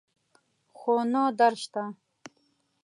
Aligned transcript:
خو 0.77 0.93
نه 1.11 1.23
درد 1.39 1.57
شته 1.63 1.83